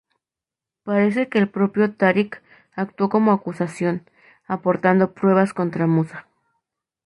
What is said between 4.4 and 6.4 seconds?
aportando pruebas contra Musa.